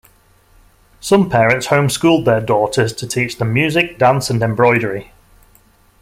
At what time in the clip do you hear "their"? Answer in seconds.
2.25-2.41